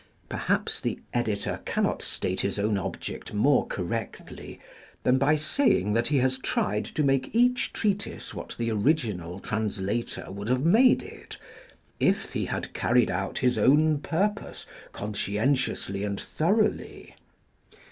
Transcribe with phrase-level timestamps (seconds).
[0.29, 4.59] Perhaps the editor can not state his own object more correctly,
[5.03, 10.31] than by saying that he has tried to make each treatise what the original translator
[10.31, 11.37] would have made it
[11.99, 17.13] if he had carried out his own purpose conscien tiously and thoroughly.